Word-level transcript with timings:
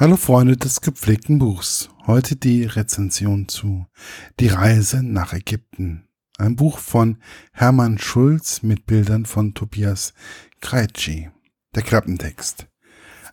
Hallo 0.00 0.16
Freunde 0.16 0.56
des 0.56 0.80
gepflegten 0.80 1.40
Buchs. 1.40 1.88
Heute 2.06 2.36
die 2.36 2.62
Rezension 2.62 3.48
zu 3.48 3.84
Die 4.38 4.46
Reise 4.46 5.02
nach 5.02 5.32
Ägypten. 5.32 6.06
Ein 6.38 6.54
Buch 6.54 6.78
von 6.78 7.18
Hermann 7.50 7.98
Schulz 7.98 8.62
mit 8.62 8.86
Bildern 8.86 9.26
von 9.26 9.54
Tobias 9.54 10.14
Kreitschi. 10.60 11.30
Der 11.74 11.82
Klappentext. 11.82 12.68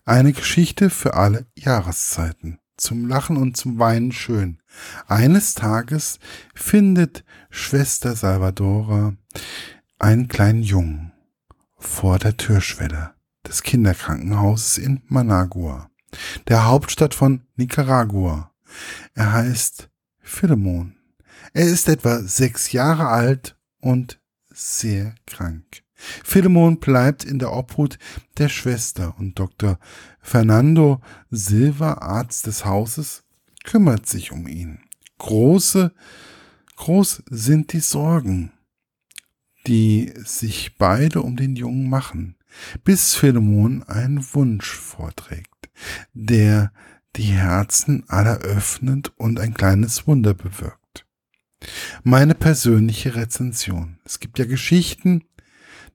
Eine 0.06 0.34
Geschichte 0.34 0.90
für 0.90 1.14
alle 1.14 1.46
Jahreszeiten. 1.54 2.58
Zum 2.78 3.08
Lachen 3.08 3.38
und 3.38 3.56
zum 3.56 3.78
Weinen 3.78 4.12
schön. 4.12 4.60
Eines 5.06 5.54
Tages 5.54 6.18
findet 6.56 7.24
Schwester 7.52 8.16
Salvadora 8.16 9.14
einen 10.00 10.28
kleinen 10.30 10.64
Jungen 10.64 11.12
vor 11.78 12.18
der 12.18 12.38
Türschwelle 12.38 13.14
des 13.48 13.62
Kinderkrankenhauses 13.62 14.80
in 14.80 15.04
Managua 15.06 15.92
der 16.48 16.66
Hauptstadt 16.66 17.14
von 17.14 17.42
Nicaragua. 17.56 18.52
Er 19.14 19.34
heißt 19.34 19.90
Philemon. 20.20 20.96
Er 21.54 21.66
ist 21.66 21.88
etwa 21.88 22.20
sechs 22.20 22.72
Jahre 22.72 23.08
alt 23.08 23.58
und 23.80 24.20
sehr 24.50 25.16
krank. 25.26 25.84
Philemon 25.96 26.80
bleibt 26.80 27.24
in 27.24 27.40
der 27.40 27.54
Obhut 27.54 27.98
der 28.38 28.50
Schwester 28.50 29.16
und 29.18 29.40
Dr. 29.40 29.80
Fernando 30.20 31.02
Silva, 31.30 31.94
Arzt 31.94 32.48
des 32.48 32.66
Hauses, 32.66 33.24
kümmert 33.64 34.06
sich 34.06 34.32
um 34.32 34.48
ihn. 34.48 34.80
Große, 35.18 35.94
groß 36.76 37.24
sind 37.30 37.74
die 37.74 37.80
Sorgen, 37.80 38.52
die 39.68 40.14
sich 40.18 40.78
beide 40.78 41.22
um 41.22 41.38
den 41.38 41.56
Jungen 41.56 41.90
machen, 41.90 42.36
bis 42.84 43.16
Philemon 43.16 43.84
einen 43.84 44.26
Wunsch 44.34 44.74
vorträgt 44.74 45.56
der 46.14 46.72
die 47.16 47.24
Herzen 47.24 48.04
aller 48.08 48.40
öffnet 48.40 49.14
und 49.18 49.40
ein 49.40 49.54
kleines 49.54 50.08
Wunder 50.08 50.34
bewirkt. 50.34 51.06
Meine 52.04 52.36
persönliche 52.36 53.16
Rezension. 53.16 54.00
Es 54.04 54.20
gibt 54.20 54.38
ja 54.38 54.46
Geschichten, 54.46 55.24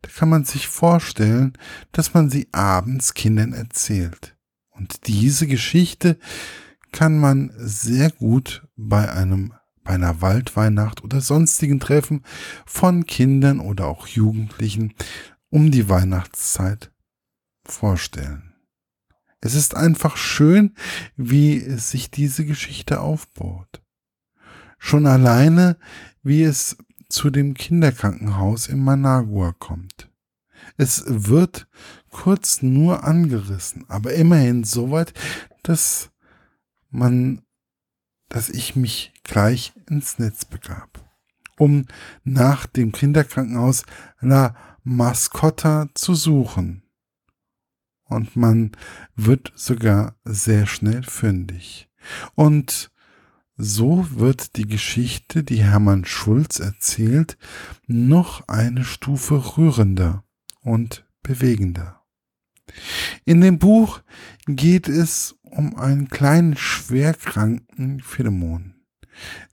da 0.02 0.08
kann 0.10 0.30
man 0.30 0.44
sich 0.44 0.66
vorstellen, 0.68 1.52
dass 1.92 2.14
man 2.14 2.30
sie 2.30 2.48
abends 2.52 3.14
Kindern 3.14 3.52
erzählt. 3.52 4.36
Und 4.70 5.06
diese 5.06 5.46
Geschichte 5.46 6.18
kann 6.90 7.18
man 7.18 7.52
sehr 7.56 8.10
gut 8.10 8.66
bei 8.76 9.10
einem 9.12 9.52
bei 9.82 9.94
einer 9.94 10.20
Waldweihnacht 10.20 11.02
oder 11.02 11.22
sonstigen 11.22 11.80
Treffen 11.80 12.22
von 12.66 13.06
Kindern 13.06 13.60
oder 13.60 13.86
auch 13.86 14.06
Jugendlichen 14.06 14.92
um 15.50 15.70
die 15.70 15.88
Weihnachtszeit 15.88 16.92
vorstellen. 17.64 18.54
Es 19.40 19.54
ist 19.54 19.74
einfach 19.74 20.16
schön, 20.16 20.74
wie 21.16 21.60
sich 21.60 22.10
diese 22.10 22.44
Geschichte 22.44 23.00
aufbaut. 23.00 23.82
Schon 24.78 25.06
alleine, 25.06 25.76
wie 26.22 26.42
es 26.42 26.76
zu 27.08 27.30
dem 27.30 27.54
Kinderkrankenhaus 27.54 28.68
in 28.68 28.82
Managua 28.82 29.52
kommt. 29.52 30.10
Es 30.76 31.04
wird 31.06 31.66
kurz 32.10 32.62
nur 32.62 33.04
angerissen, 33.04 33.84
aber 33.88 34.14
immerhin 34.14 34.64
soweit, 34.64 35.12
dass 35.62 36.10
man, 36.90 37.42
dass 38.28 38.48
ich 38.48 38.76
mich 38.76 39.12
gleich 39.24 39.72
ins 39.88 40.18
Netz 40.18 40.44
begab, 40.44 41.04
um 41.56 41.86
nach 42.24 42.66
dem 42.66 42.92
Kinderkrankenhaus 42.92 43.84
La 44.20 44.54
Mascotta 44.82 45.88
zu 45.94 46.14
suchen 46.14 46.82
und 48.10 48.36
man 48.36 48.72
wird 49.14 49.52
sogar 49.54 50.16
sehr 50.24 50.66
schnell 50.66 51.02
fündig. 51.02 51.88
Und 52.34 52.90
so 53.56 54.06
wird 54.10 54.56
die 54.56 54.66
Geschichte, 54.66 55.44
die 55.44 55.62
Hermann 55.62 56.04
Schulz 56.04 56.58
erzählt, 56.58 57.38
noch 57.86 58.48
eine 58.48 58.84
Stufe 58.84 59.56
rührender 59.56 60.24
und 60.62 61.06
bewegender. 61.22 62.02
In 63.24 63.40
dem 63.40 63.58
Buch 63.58 64.00
geht 64.46 64.88
es 64.88 65.36
um 65.42 65.76
einen 65.76 66.08
kleinen 66.08 66.56
schwerkranken 66.56 68.00
Philemon, 68.00 68.74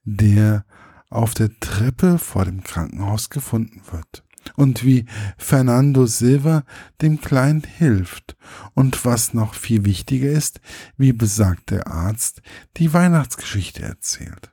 der 0.03 0.65
auf 1.09 1.33
der 1.33 1.59
Treppe 1.59 2.17
vor 2.17 2.45
dem 2.45 2.63
Krankenhaus 2.63 3.29
gefunden 3.29 3.81
wird 3.91 4.26
und 4.55 4.83
wie 4.83 5.05
Fernando 5.37 6.05
Silva 6.05 6.63
dem 7.01 7.21
Kleinen 7.21 7.63
hilft 7.63 8.37
und 8.73 9.05
was 9.05 9.33
noch 9.33 9.53
viel 9.53 9.85
wichtiger 9.85 10.29
ist, 10.29 10.61
wie 10.97 11.13
besagt 11.13 11.71
der 11.71 11.87
Arzt 11.87 12.41
die 12.77 12.93
Weihnachtsgeschichte 12.93 13.83
erzählt. 13.83 14.51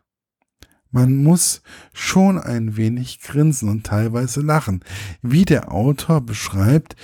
Man 0.91 1.25
muss 1.25 1.63
schon 1.93 2.39
ein 2.39 2.77
wenig 2.77 3.21
grinsen 3.21 3.69
und 3.69 3.85
teilweise 3.85 4.41
lachen, 4.41 4.85
wie 5.23 5.45
der 5.45 5.73
Autor 5.73 6.21
beschreibt, 6.21 6.95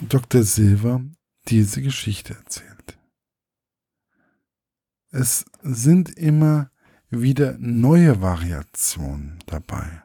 Dr. 0.00 0.42
Silva 0.42 1.00
diese 1.46 1.80
Geschichte 1.80 2.34
erzählt. 2.34 2.98
Es 5.10 5.44
sind 5.62 6.10
immer 6.18 6.70
wieder 7.08 7.56
neue 7.58 8.20
Variationen 8.20 9.38
dabei 9.46 10.03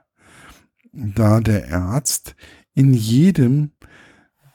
da 0.92 1.40
der 1.40 1.72
Arzt 1.74 2.36
in 2.74 2.94
jedem 2.94 3.72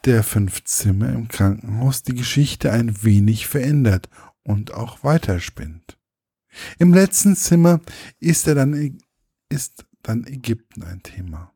der 0.05 0.23
fünf 0.23 0.65
Zimmer 0.65 1.11
im 1.11 1.29
Krankenhaus 1.29 2.03
die 2.03 2.15
Geschichte 2.15 2.73
ein 2.73 3.03
wenig 3.03 3.47
verändert 3.47 4.09
und 4.43 4.75
auch 4.75 5.03
weiterspinnt. 5.03 5.99
Im 6.79 6.93
letzten 6.93 7.37
Zimmer 7.37 7.81
ist 8.21 8.47
er 8.47 8.55
dann, 8.55 8.99
ist 9.49 9.87
dann 10.03 10.27
Ägypten 10.27 10.83
ein 10.83 11.03
Thema. 11.03 11.53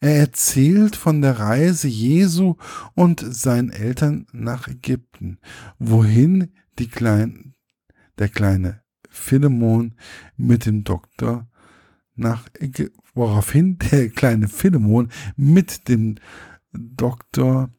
Er 0.00 0.16
erzählt 0.16 0.96
von 0.96 1.20
der 1.22 1.38
Reise 1.38 1.88
Jesu 1.88 2.56
und 2.94 3.20
seinen 3.20 3.70
Eltern 3.70 4.26
nach 4.32 4.68
Ägypten, 4.68 5.38
wohin 5.78 6.52
die 6.78 6.88
klein, 6.88 7.54
der 8.18 8.28
kleine 8.28 8.82
Philemon 9.08 9.94
mit 10.36 10.66
dem 10.66 10.84
Doktor 10.84 11.49
nach 12.20 12.48
woraufhin 13.14 13.78
der 13.78 14.10
kleine 14.10 14.48
Philemon 14.48 15.10
mit 15.36 15.88
dem 15.88 16.16
Doktor 16.72 17.70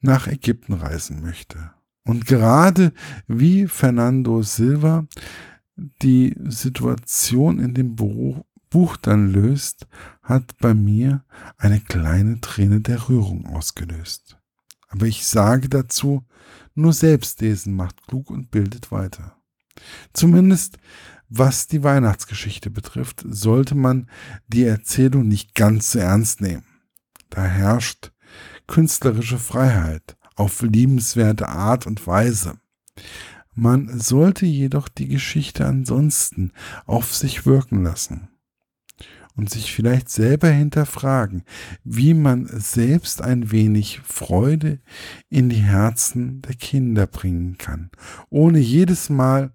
nach 0.00 0.26
Ägypten 0.26 0.74
reisen 0.74 1.22
möchte. 1.22 1.70
Und 2.04 2.26
gerade 2.26 2.92
wie 3.26 3.68
Fernando 3.68 4.42
Silva 4.42 5.06
die 6.02 6.36
Situation 6.44 7.60
in 7.60 7.74
dem 7.74 7.96
Buch 7.96 8.96
dann 8.96 9.32
löst, 9.32 9.86
hat 10.22 10.58
bei 10.58 10.74
mir 10.74 11.24
eine 11.56 11.80
kleine 11.80 12.40
Träne 12.40 12.80
der 12.80 13.08
Rührung 13.08 13.46
ausgelöst. 13.46 14.38
Aber 14.88 15.06
ich 15.06 15.26
sage 15.26 15.68
dazu, 15.68 16.24
nur 16.74 16.92
Selbstlesen 16.92 17.74
macht 17.74 18.06
klug 18.06 18.30
und 18.30 18.50
bildet 18.50 18.90
weiter. 18.90 19.36
Zumindest 20.12 20.78
was 21.34 21.66
die 21.66 21.82
Weihnachtsgeschichte 21.82 22.68
betrifft, 22.68 23.24
sollte 23.26 23.74
man 23.74 24.10
die 24.48 24.64
Erzählung 24.64 25.28
nicht 25.28 25.54
ganz 25.54 25.92
so 25.92 25.98
ernst 25.98 26.42
nehmen. 26.42 26.64
Da 27.30 27.44
herrscht 27.44 28.12
künstlerische 28.66 29.38
Freiheit 29.38 30.18
auf 30.36 30.60
liebenswerte 30.60 31.48
Art 31.48 31.86
und 31.86 32.06
Weise. 32.06 32.58
Man 33.54 33.98
sollte 33.98 34.44
jedoch 34.44 34.88
die 34.88 35.08
Geschichte 35.08 35.64
ansonsten 35.64 36.52
auf 36.84 37.14
sich 37.14 37.46
wirken 37.46 37.82
lassen 37.82 38.28
und 39.34 39.48
sich 39.48 39.72
vielleicht 39.72 40.10
selber 40.10 40.48
hinterfragen, 40.48 41.44
wie 41.82 42.12
man 42.12 42.46
selbst 42.46 43.22
ein 43.22 43.50
wenig 43.50 44.00
Freude 44.04 44.80
in 45.30 45.48
die 45.48 45.56
Herzen 45.56 46.42
der 46.42 46.56
Kinder 46.56 47.06
bringen 47.06 47.56
kann, 47.56 47.90
ohne 48.28 48.58
jedes 48.58 49.08
Mal 49.08 49.52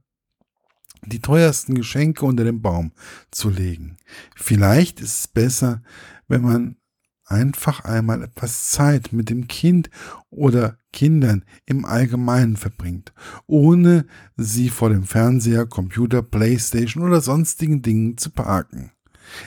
die 1.05 1.19
teuersten 1.19 1.75
Geschenke 1.75 2.25
unter 2.25 2.43
den 2.43 2.61
Baum 2.61 2.91
zu 3.31 3.49
legen. 3.49 3.97
Vielleicht 4.35 4.99
ist 4.99 5.19
es 5.19 5.27
besser, 5.27 5.81
wenn 6.27 6.41
man 6.41 6.77
einfach 7.25 7.83
einmal 7.83 8.23
etwas 8.23 8.71
Zeit 8.71 9.11
mit 9.11 9.29
dem 9.29 9.47
Kind 9.47 9.89
oder 10.29 10.77
Kindern 10.93 11.43
im 11.65 11.85
Allgemeinen 11.85 12.55
verbringt, 12.55 13.13
ohne 13.45 14.05
sie 14.37 14.69
vor 14.69 14.89
dem 14.89 15.03
Fernseher, 15.03 15.65
Computer, 15.65 16.21
Playstation 16.21 17.03
oder 17.03 17.21
sonstigen 17.21 17.81
Dingen 17.81 18.17
zu 18.17 18.29
parken. 18.29 18.91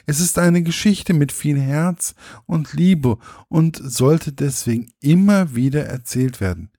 Es 0.06 0.20
ist 0.20 0.38
eine 0.38 0.62
Geschichte 0.62 1.14
mit 1.14 1.32
viel 1.32 1.58
Herz 1.58 2.14
und 2.44 2.74
Liebe 2.74 3.18
und 3.48 3.80
sollte 3.82 4.32
deswegen 4.32 4.92
immer 5.00 5.54
wieder 5.54 5.86
erzählt 5.86 6.40
werden. 6.40 6.70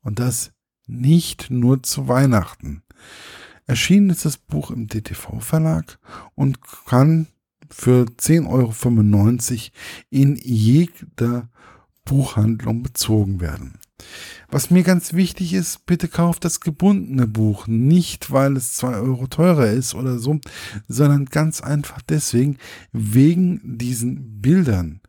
Und 0.00 0.18
das 0.18 0.52
nicht 0.86 1.50
nur 1.50 1.82
zu 1.82 2.08
Weihnachten. 2.08 2.82
Erschienen 3.68 4.08
ist 4.08 4.24
das 4.24 4.38
Buch 4.38 4.70
im 4.70 4.88
DTV 4.88 5.40
Verlag 5.40 5.98
und 6.34 6.58
kann 6.86 7.26
für 7.68 8.06
10,95 8.06 8.48
Euro 8.48 9.72
in 10.08 10.36
jeder 10.36 11.50
Buchhandlung 12.06 12.82
bezogen 12.82 13.42
werden. 13.42 13.78
Was 14.50 14.70
mir 14.70 14.84
ganz 14.84 15.12
wichtig 15.12 15.52
ist, 15.52 15.84
bitte 15.84 16.08
kauft 16.08 16.46
das 16.46 16.60
gebundene 16.60 17.26
Buch. 17.26 17.66
Nicht, 17.66 18.30
weil 18.30 18.56
es 18.56 18.72
zwei 18.72 18.94
Euro 18.94 19.26
teurer 19.26 19.68
ist 19.70 19.94
oder 19.94 20.18
so, 20.18 20.40
sondern 20.88 21.26
ganz 21.26 21.60
einfach 21.60 22.00
deswegen, 22.00 22.56
wegen 22.92 23.76
diesen 23.76 24.40
Bildern 24.40 25.02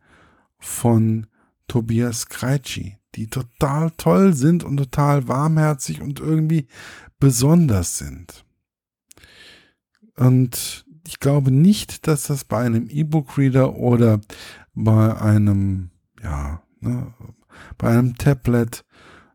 von 0.58 1.28
Tobias 1.66 2.26
Kreitschi, 2.26 2.98
die 3.14 3.28
total 3.28 3.90
toll 3.92 4.34
sind 4.34 4.64
und 4.64 4.76
total 4.76 5.28
warmherzig 5.28 6.02
und 6.02 6.20
irgendwie 6.20 6.66
besonders 7.18 7.96
sind. 7.96 8.44
Und 10.20 10.84
ich 11.06 11.18
glaube 11.18 11.50
nicht, 11.50 12.06
dass 12.06 12.24
das 12.24 12.44
bei 12.44 12.58
einem 12.58 12.90
E-Book-Reader 12.90 13.76
oder 13.76 14.20
bei 14.74 15.18
einem, 15.18 15.88
ja, 16.22 16.62
ne, 16.80 17.14
bei 17.78 17.88
einem 17.88 18.18
Tablet 18.18 18.84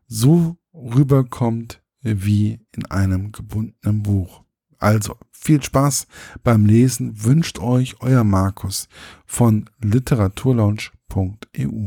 so 0.06 0.56
rüberkommt 0.72 1.82
wie 2.02 2.60
in 2.70 2.86
einem 2.86 3.32
gebundenen 3.32 4.04
Buch. 4.04 4.44
Also 4.78 5.16
viel 5.32 5.60
Spaß 5.60 6.06
beim 6.44 6.66
Lesen 6.66 7.24
wünscht 7.24 7.58
euch 7.58 8.00
euer 8.00 8.22
Markus 8.22 8.88
von 9.24 9.68
literaturlaunch.eu. 9.80 11.82